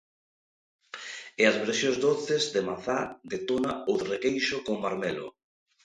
[1.41, 2.99] E as versións doces de mazá,
[3.31, 5.27] de tona ou de requeixo con marmelo.